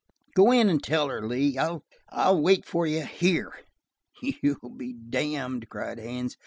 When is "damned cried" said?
4.93-5.99